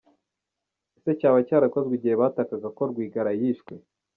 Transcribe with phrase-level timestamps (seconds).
[0.97, 3.73] Ese cyaba cyarakozwe igihe batakaga ko Rwigara yishwe?